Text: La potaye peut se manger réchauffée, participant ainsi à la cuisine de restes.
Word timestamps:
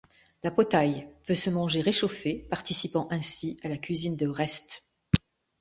La 0.41 0.49
potaye 0.49 1.07
peut 1.27 1.35
se 1.35 1.51
manger 1.51 1.79
réchauffée, 1.81 2.47
participant 2.49 3.07
ainsi 3.11 3.57
à 3.61 3.67
la 3.69 3.77
cuisine 3.77 4.15
de 4.15 4.25
restes. 4.27 4.83